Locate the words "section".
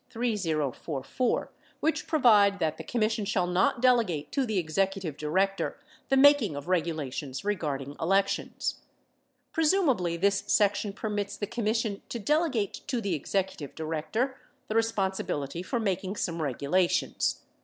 10.47-10.91